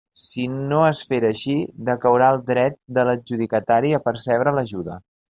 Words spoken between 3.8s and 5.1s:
a percebre l'ajuda.